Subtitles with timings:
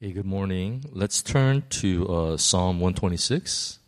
[0.00, 0.84] Hey, good morning.
[0.92, 3.80] Let's turn to uh, Psalm 126.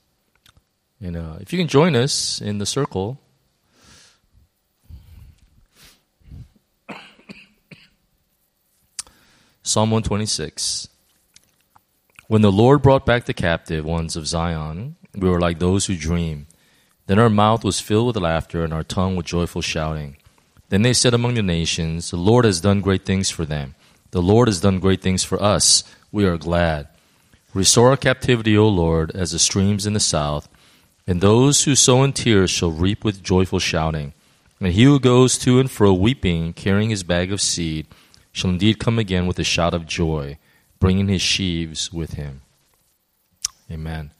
[1.01, 3.21] And uh, if you can join us in the circle.
[9.63, 10.89] Psalm 126.
[12.27, 15.95] When the Lord brought back the captive ones of Zion, we were like those who
[15.95, 16.49] dream.
[17.07, 20.17] Then our mouth was filled with laughter and our tongue with joyful shouting.
[20.71, 23.77] Then they said among the nations, The Lord has done great things for them.
[24.11, 26.89] The Lord has done great things for us we are glad.
[27.53, 30.49] Restore our captivity, O Lord, as the streams in the south,
[31.07, 34.13] and those who sow in tears shall reap with joyful shouting.
[34.61, 37.87] And he who goes to and fro weeping, carrying his bag of seed,
[38.31, 40.39] shall indeed come again with a shout of joy,
[40.79, 42.43] bringing his sheaves with him.
[43.71, 44.13] Amen.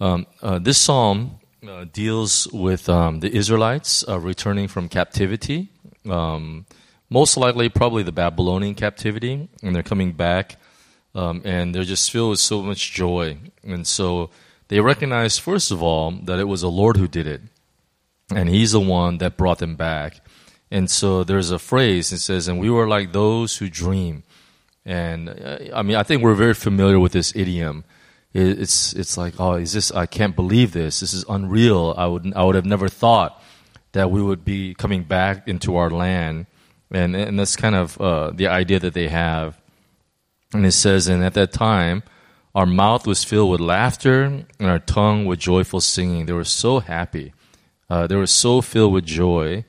[0.00, 5.68] Um, uh, this psalm uh, deals with um, the Israelites uh, returning from captivity,
[6.08, 6.66] um,
[7.08, 10.56] most likely probably the Babylonian captivity, and they're coming back
[11.14, 13.38] um, and they're just filled with so much joy.
[13.62, 14.30] And so
[14.68, 17.42] they recognize, first of all, that it was the Lord who did it,
[18.34, 20.20] and He's the one that brought them back.
[20.70, 24.22] And so there's a phrase that says, "And we were like those who dream."
[24.84, 27.84] And uh, I mean, I think we're very familiar with this idiom.
[28.34, 29.90] It's it's like, oh, is this?
[29.90, 31.00] I can't believe this.
[31.00, 31.94] This is unreal.
[31.96, 33.42] I would I would have never thought
[33.92, 36.46] that we would be coming back into our land,
[36.90, 39.60] and and that's kind of uh, the idea that they have.
[40.52, 42.02] And it says, and at that time,
[42.54, 46.26] our mouth was filled with laughter and our tongue with joyful singing.
[46.26, 47.32] They were so happy.
[47.90, 49.64] Uh, they were so filled with joy.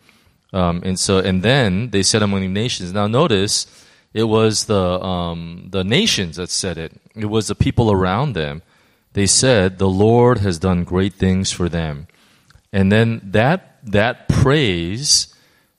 [0.54, 2.94] Um, and so, and then they said among the nations.
[2.94, 3.68] Now, notice
[4.14, 6.94] it was the um, the nations that said it.
[7.16, 8.64] It was the people around them.
[9.14, 12.08] They said, "The Lord has done great things for them,"
[12.74, 15.34] and then that that praise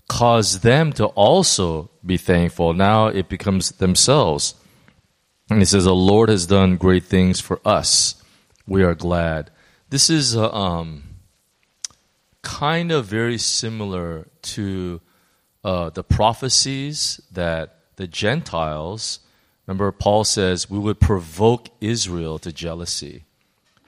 [0.09, 2.73] caused them to also be thankful.
[2.73, 4.55] Now it becomes themselves.
[5.51, 8.23] And he says, The Lord has done great things for us.
[8.67, 9.51] We are glad.
[9.91, 11.03] This is uh, um,
[12.43, 15.01] kind of very similar to
[15.65, 19.21] uh, the prophecies that the Gentiles,
[19.67, 23.25] remember, Paul says, we would provoke Israel to jealousy.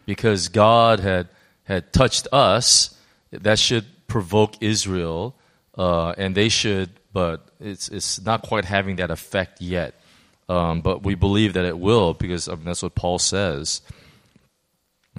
[0.05, 1.29] Because God had,
[1.65, 2.99] had touched us,
[3.31, 5.37] that should provoke Israel,
[5.79, 9.95] uh, and they should, but it's, it's not quite having that effect yet.
[10.49, 13.81] Um, but we believe that it will because I mean, that's what Paul says.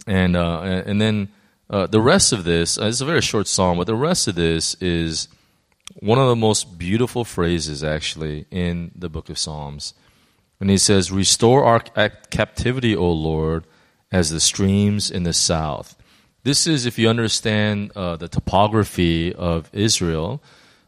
[0.08, 1.30] And uh, and then
[1.70, 4.76] uh, the rest of this uh, a very short psalm, but the rest of this
[4.76, 5.28] is
[6.00, 9.94] one of the most beautiful phrases actually in the book of Psalms.
[10.60, 13.66] And he says, "Restore our captivity, O Lord,
[14.12, 15.96] as the streams in the south."
[16.44, 20.42] This is if you understand uh, the topography of Israel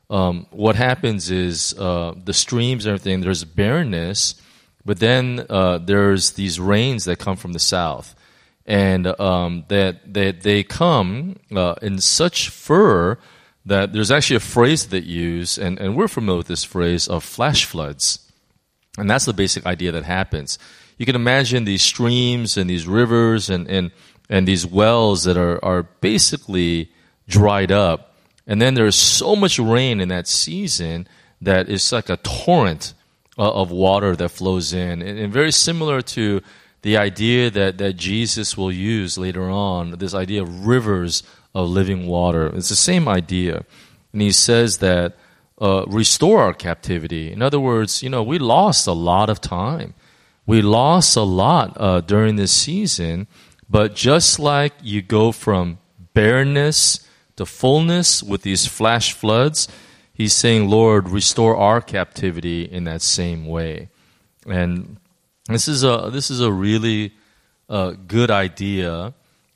[0.10, 4.36] um, what happens is uh, the streams and everything, there's barrenness,
[4.86, 8.16] but then uh, there's these rains that come from the south.
[8.68, 13.18] And um, that, that they come uh, in such fur
[13.66, 17.24] that there's actually a phrase that use, and, and we're familiar with this phrase of
[17.24, 18.20] flash floods.
[18.98, 20.60] And that's the basic idea that happens.
[20.98, 23.92] You can imagine these streams and these rivers and, and,
[24.30, 26.92] and these wells that are, are basically
[27.28, 28.15] dried up
[28.48, 31.08] and then there's so much rain in that season
[31.42, 32.94] that it's like a torrent
[33.38, 35.02] uh, of water that flows in.
[35.02, 36.42] And, very similar to
[36.82, 41.24] the idea that, that Jesus will use later on, this idea of rivers
[41.54, 42.48] of living water.
[42.56, 43.66] It's the same idea.
[44.14, 45.18] And he says that
[45.60, 47.32] uh, restore our captivity.
[47.32, 49.94] In other words, you know, we lost a lot of time.
[50.46, 53.28] We lost a lot uh, during this season,
[53.68, 55.80] but just like you go from
[56.14, 57.06] barrenness
[57.36, 59.68] the fullness with these flash floods,
[60.14, 63.90] he's saying, Lord, restore our captivity in that same way.
[64.48, 64.98] And
[65.48, 67.14] this is a, this is a really
[67.70, 69.14] uh, good idea.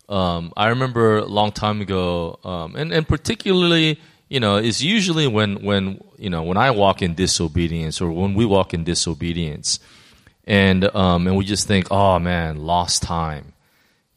[0.09, 5.27] Um, I remember a long time ago, um, and, and particularly, you know, it's usually
[5.27, 9.79] when, when, you know, when I walk in disobedience or when we walk in disobedience
[10.45, 13.53] and, um, and we just think, oh man, lost time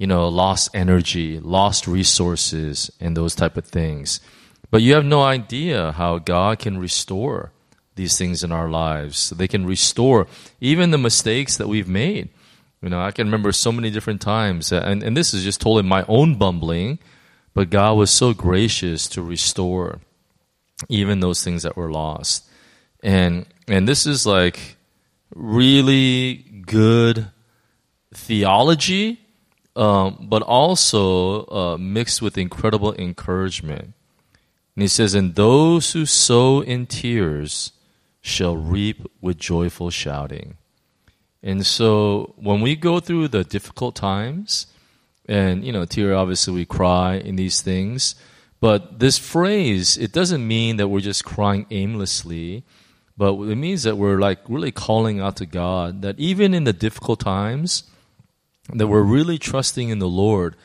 [0.03, 4.21] you know, lost energy, lost resources, and those type of things.
[4.69, 7.53] But you have no idea how God can restore
[7.95, 9.31] these things in our lives.
[9.31, 10.27] They can restore
[10.61, 12.31] even the mistakes that we've made.
[12.83, 15.61] You know, I can remember so many different times, uh, and, and this is just
[15.61, 16.99] totally my own bumbling,
[17.55, 20.01] but God was so gracious to restore
[20.89, 22.45] even those things that were lost.
[23.05, 24.79] And and this is like
[25.33, 27.29] really good
[28.13, 29.22] theology
[29.77, 33.95] um, but also uh, mixed with incredible encouragement.
[34.75, 37.73] And he says, And those who sow in tears
[38.21, 40.57] shall reap with joyful shouting.
[41.43, 44.67] And so when we go through the difficult times,
[45.27, 48.15] and you know, tear obviously we cry in these things,
[48.61, 52.65] but this phrase it doesn't mean that we're just crying aimlessly,
[53.17, 56.73] but it means that we're like really calling out to God that even in the
[56.73, 57.85] difficult times,
[58.69, 60.57] that we're really trusting in the Lord.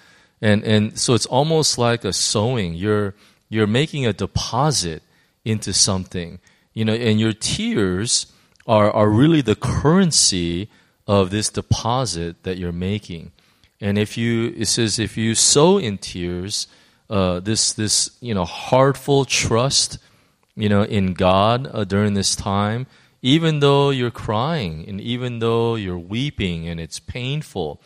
[0.42, 2.74] And and so it's almost like a sowing.
[2.74, 3.16] You're
[3.50, 5.04] you're making a deposit
[5.44, 6.40] into something.
[6.74, 8.28] You know, and your tears
[8.68, 10.70] are, are really the currency
[11.08, 13.32] of this deposit that you're making.
[13.80, 16.68] And if you, it says, if you sow in tears,
[17.10, 20.00] uh, this, this, you know, heartful trust,
[20.56, 22.88] you know, in God uh, during this time,
[23.22, 27.81] even though you're crying and even though you're weeping and it's painful,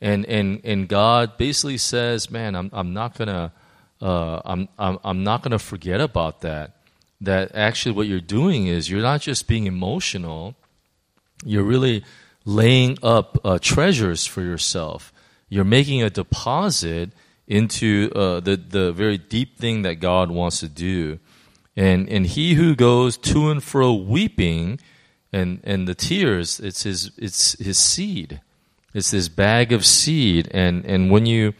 [0.00, 3.52] and and and God basically says, "Man, I'm I'm not gonna,
[4.00, 6.76] uh, I'm I'm I'm not gonna forget about that."
[7.20, 10.54] that actually what you're doing is you're not just being emotional,
[11.44, 12.04] you're really
[12.44, 15.12] laying up uh, treasures for yourself.
[15.48, 17.10] You're making a deposit
[17.46, 21.18] into uh, the, the very deep thing that God wants to do.
[21.76, 24.80] And, and he who goes to and fro weeping
[25.32, 28.40] and, and the tears, it's his, it's his seed.
[28.94, 30.48] It's this bag of seed.
[30.52, 31.52] And, and when, you,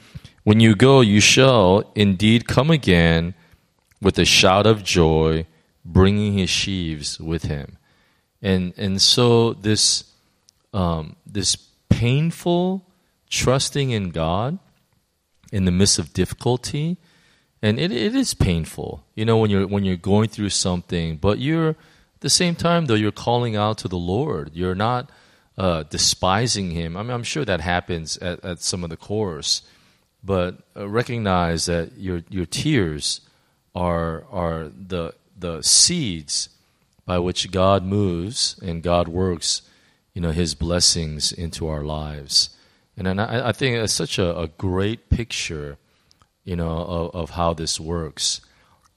[0.45, 3.35] when you go, you shall indeed come again
[4.01, 5.47] with a shout of joy,
[5.85, 7.77] bringing his sheaves with him.
[8.41, 10.05] And, and so this,
[10.73, 11.57] um, this
[11.89, 12.89] painful
[13.29, 14.59] trusting in God
[15.53, 16.97] in the midst of difficulty,
[17.67, 21.39] and it, it is painful, you know, when you're, when you're going through something, but
[21.39, 24.51] you're, at the same time, though, you're calling out to the Lord.
[24.55, 25.11] You're not
[25.59, 26.97] uh, despising Him.
[26.97, 29.63] I mean, I'm sure that happens at, at some of the course,
[30.25, 33.21] but uh, recognize that your, your tears
[33.75, 36.49] are, are the, the seeds
[37.05, 39.63] by which God moves and God works,
[40.15, 42.51] you know, His blessings into our lives.
[42.97, 45.77] And, and I, I think it's such a, a, great picture,
[46.47, 48.41] you know, of, of, how this works.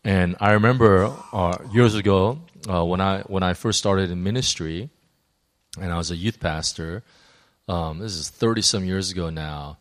[0.05, 4.89] And I remember uh, years ago uh, when I when I first started in ministry,
[5.77, 7.03] and I was a youth pastor.
[7.67, 9.79] Um, this is thirty some years ago now,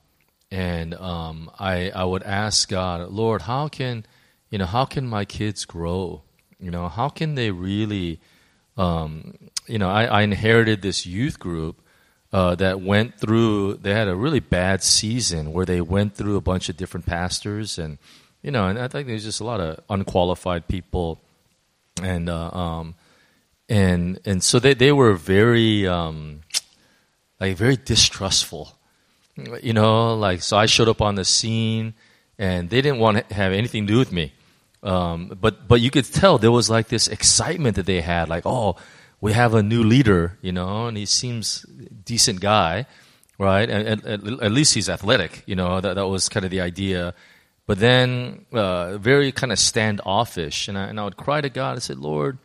[0.51, 4.05] and um, I I would ask God, Lord, how can
[4.51, 6.23] you know, how can my kids grow?
[6.59, 8.21] You know, how can they really,
[8.77, 11.83] um, you know, I, I, inherited this youth group
[12.33, 16.41] uh, that went through, they had a really bad season where they went through a
[16.41, 17.99] bunch of different pastors and,
[18.43, 21.21] you know, and I think there's just a lot of unqualified people.
[22.03, 22.95] And, uh, um,
[23.69, 26.43] and, and so they, they were very, um,
[27.41, 28.73] like very distrustful,
[29.63, 31.95] you know, like, so I showed up on the scene
[32.39, 34.33] and they didn't want to have anything to do with me.
[34.83, 38.47] Um, but but you could tell there was like this excitement that they had, like
[38.47, 38.77] oh,
[39.21, 41.67] we have a new leader, you know, and he seems
[42.05, 42.87] decent guy,
[43.39, 43.69] right?
[43.69, 45.81] And, and at least he's athletic, you know.
[45.81, 47.15] That that was kind of the idea.
[47.67, 51.77] But then uh, very kind of standoffish, and I, and I would cry to God.
[51.77, 52.39] I said, Lord,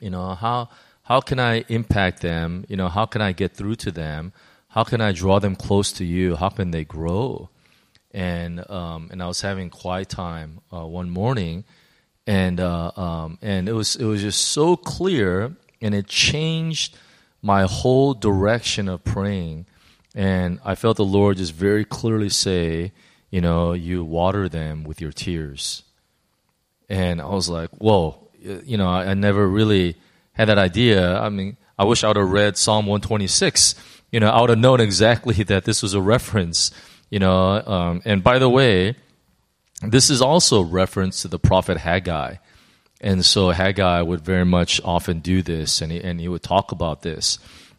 [0.00, 0.68] you know how
[1.02, 2.64] how can I impact them?
[2.68, 4.32] You know how can I get through to them?
[4.68, 6.36] How can I draw them close to you?
[6.36, 7.50] How can they grow?
[8.14, 11.64] and um, and I was having quiet time uh, one morning,
[12.26, 16.96] and uh, um, and it was it was just so clear, and it changed
[17.42, 19.66] my whole direction of praying,
[20.14, 22.92] and I felt the Lord just very clearly say,
[23.30, 25.82] you know, you water them with your tears,
[26.88, 29.96] and I was like, whoa, you know, I, I never really
[30.32, 31.18] had that idea.
[31.18, 33.74] I mean, I wish I would have read Psalm one twenty six.
[34.10, 36.70] You know, I would have known exactly that this was a reference
[37.14, 38.96] you know, um, and by the way,
[39.82, 42.36] this is also a reference to the prophet Haggai.
[43.04, 46.72] And so Haggai would very much often do this, and he, and he would talk
[46.72, 47.38] about this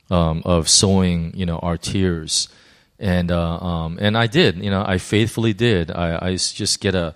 [0.09, 2.47] um, of sowing, you know, our tears.
[2.99, 5.91] And uh, um, and I did, you know, I faithfully did.
[5.91, 7.15] I, I just get a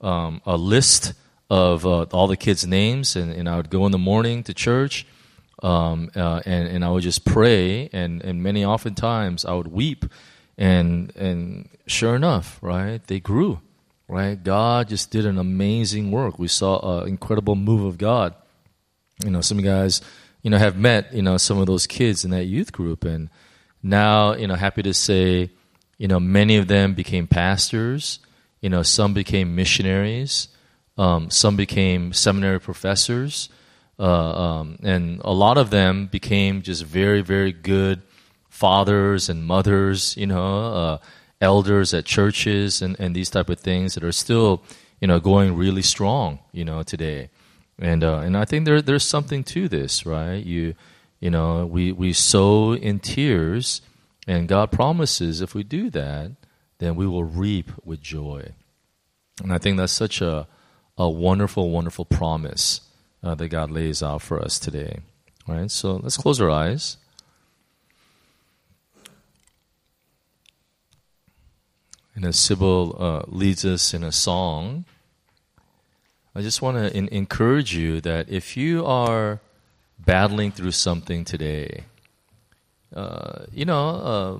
[0.00, 1.12] um, a list
[1.50, 4.54] of uh, all the kids' names, and, and I would go in the morning to
[4.54, 5.04] church,
[5.62, 10.06] um, uh, and and I would just pray, and and many oftentimes I would weep
[10.60, 13.60] and and sure enough, right, they grew,
[14.10, 14.42] right.
[14.42, 16.38] God just did an amazing work.
[16.38, 18.34] We saw an incredible move of God.
[19.24, 20.00] You know, some guys,
[20.42, 23.30] you know, have met you know some of those kids in that youth group, and
[23.82, 25.50] now you know, happy to say,
[25.98, 28.18] you know, many of them became pastors.
[28.60, 30.48] You know, some became missionaries.
[30.98, 33.48] Um, some became seminary professors.
[33.98, 38.02] Uh, um, and a lot of them became just very, very good
[38.48, 40.98] fathers and mothers, you know, uh,
[41.40, 44.62] elders at churches and, and these type of things that are still,
[45.00, 47.30] you know, going really strong, you know, today.
[47.78, 50.44] And uh, and I think there there's something to this, right?
[50.44, 50.74] You
[51.22, 53.82] You know, we, we sow in tears,
[54.26, 56.30] and God promises if we do that,
[56.78, 58.52] then we will reap with joy.
[59.42, 60.46] And I think that's such a,
[60.96, 62.80] a wonderful, wonderful promise
[63.22, 65.00] uh, that God lays out for us today.
[65.46, 66.96] Right, so let's close our eyes.
[72.20, 74.84] And as Sybil uh, leads us in a song,
[76.34, 79.40] I just want to in- encourage you that if you are
[79.98, 81.84] battling through something today,
[82.94, 84.38] uh, you know, uh,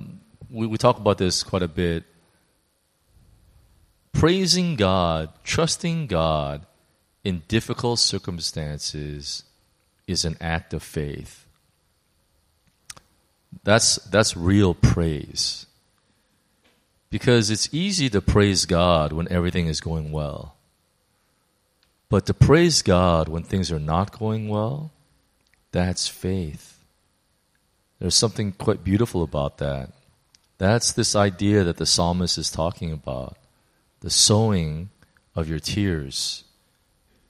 [0.51, 2.03] we, we talk about this quite a bit.
[4.13, 6.67] Praising God, trusting God
[7.23, 9.43] in difficult circumstances
[10.05, 11.47] is an act of faith.
[13.63, 15.65] That's, that's real praise.
[17.11, 20.55] Because it's easy to praise God when everything is going well.
[22.09, 24.91] But to praise God when things are not going well,
[25.71, 26.79] that's faith.
[27.99, 29.91] There's something quite beautiful about that.
[30.57, 33.37] That's this idea that the psalmist is talking about
[33.99, 34.89] the sowing
[35.35, 36.43] of your tears.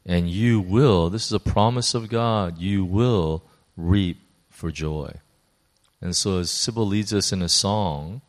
[0.06, 3.44] And you will, this is a promise of God, you will
[3.78, 4.18] reap
[4.50, 5.14] for joy.
[6.02, 8.22] And so, as Sybil leads us in a song,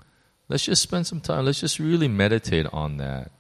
[0.49, 3.31] let's just spend some time, let's just really meditate on that.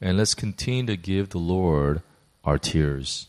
[0.00, 2.02] And let's continue to give the Lord
[2.44, 3.26] our tears.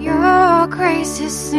[0.00, 1.52] Your grace is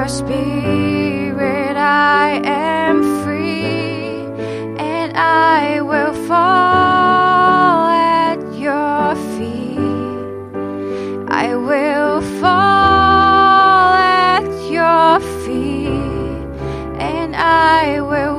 [0.00, 4.24] your spirit, I am free,
[4.78, 9.76] and I will fall at your feet.
[11.28, 15.90] I will fall at your feet
[16.98, 18.29] and I will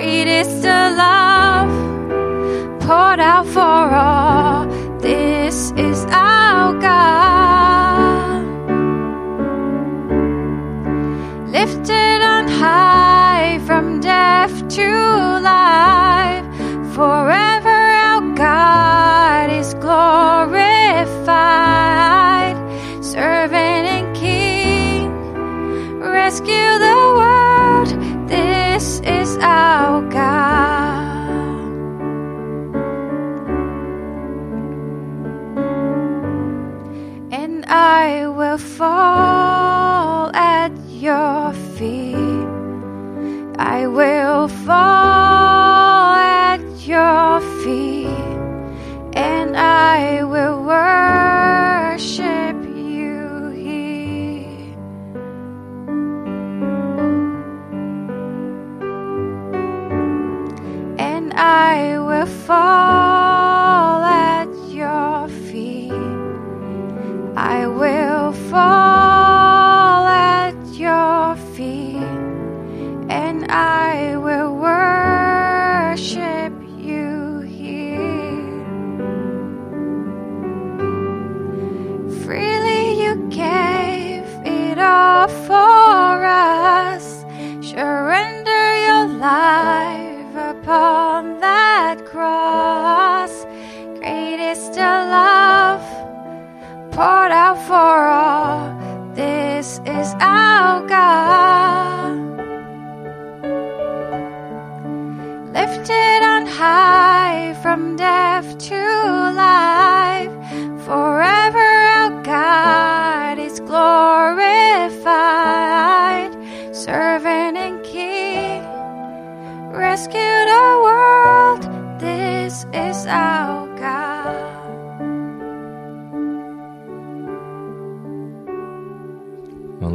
[0.00, 1.68] Greatest of love
[2.78, 4.27] poured out for all.
[38.32, 42.16] Will fall at your feet.
[43.58, 48.08] I will fall at your feet,
[49.14, 51.27] and I will worship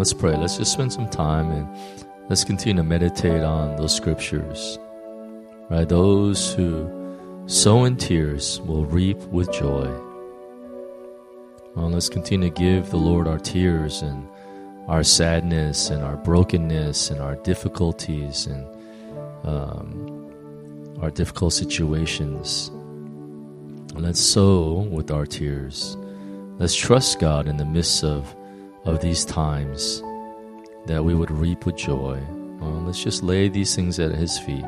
[0.03, 0.35] let's pray.
[0.35, 4.77] Let's just spend some time and let's continue to meditate on those scriptures.
[5.69, 5.87] Right?
[5.87, 9.87] Those who sow in tears will reap with joy.
[11.73, 14.27] Well, let's continue to give the Lord our tears and
[14.89, 18.67] our sadness and our brokenness and our difficulties and
[19.45, 22.71] um, our difficult situations.
[23.93, 25.95] Let's sow with our tears.
[26.59, 28.35] Let's trust God in the midst of,
[28.85, 30.01] of these times
[30.85, 32.21] that we would reap with joy.
[32.59, 34.65] Well, let's just lay these things at His feet.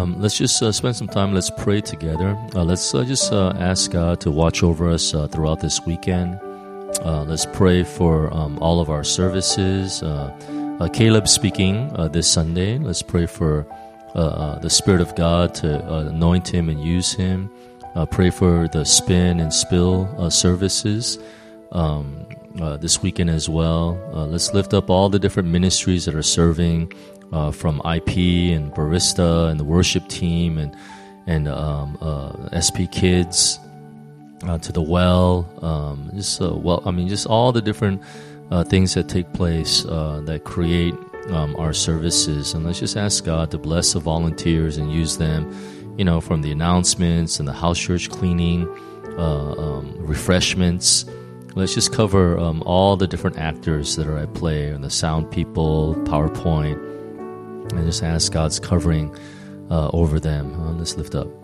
[0.00, 1.34] Um, let's just uh, spend some time.
[1.34, 2.34] Let's pray together.
[2.54, 6.40] Uh, let's uh, just uh, ask God to watch over us uh, throughout this weekend.
[7.04, 10.00] Uh, let's pray for um, all of our services.
[10.94, 12.78] Caleb speaking this Sunday.
[12.78, 13.66] Let's pray for
[14.14, 17.50] the Spirit of God to anoint him and use him.
[18.10, 21.18] pray for the spin and spill services.
[21.72, 23.98] Um, this weekend as well.
[24.28, 26.92] let's lift up all the different ministries that are serving
[27.32, 28.16] uh, from IP
[28.54, 30.76] and barista and the worship team and
[31.26, 33.58] and um, uh, SP Kids
[34.46, 38.02] uh, to the well, um, just uh, well, I mean, just all the different
[38.50, 40.94] uh, things that take place uh, that create
[41.28, 45.94] um, our services, and let's just ask God to bless the volunteers and use them,
[45.98, 48.66] you know, from the announcements and the house church cleaning,
[49.18, 51.04] um, refreshments.
[51.54, 55.30] Let's just cover um, all the different actors that are at play, and the sound
[55.30, 56.78] people, PowerPoint,
[57.72, 59.14] and just ask God's covering
[59.70, 60.54] uh, over them.
[60.54, 61.39] Uh, let's lift up.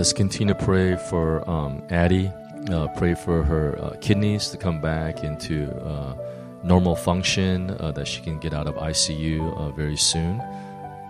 [0.00, 2.32] Let's continue to pray for um, Addie.
[2.70, 6.16] Uh, pray for her uh, kidneys to come back into uh,
[6.64, 10.40] normal function, uh, that she can get out of ICU uh, very soon.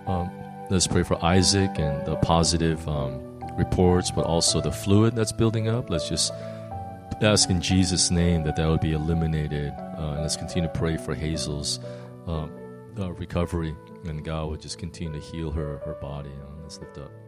[0.09, 0.29] Um,
[0.71, 3.21] let's pray for Isaac and the positive um,
[3.57, 5.89] reports, but also the fluid that's building up.
[5.89, 6.33] Let's just
[7.23, 9.73] ask in Jesus' name that that would be eliminated.
[9.73, 11.79] Uh, and let's continue to pray for Hazel's
[12.97, 13.73] recovery,
[14.07, 16.33] and God would just continue to heal her her body.
[16.65, 17.20] Let's lift up.